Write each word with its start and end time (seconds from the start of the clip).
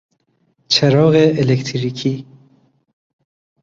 چراغ 0.67 1.13
الکتریکی 1.15 2.25